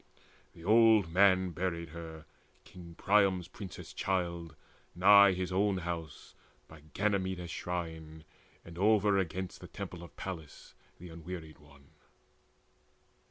The 0.53 0.63
old 0.63 1.09
man 1.11 1.51
buried 1.51 1.89
her, 1.89 2.25
King 2.63 2.95
Priam's 2.95 3.47
princess 3.47 3.93
child, 3.93 4.55
nigh 4.95 5.33
his 5.33 5.51
own 5.51 5.77
house, 5.77 6.33
By 6.67 6.81
Ganymedes' 6.95 7.51
shrine, 7.51 8.23
and 8.65 8.77
overagainst 8.77 9.59
The 9.59 9.67
temple 9.67 10.01
of 10.01 10.15
Pallas 10.15 10.73
the 10.97 11.09
Unwearied 11.09 11.59
One. 11.59 11.91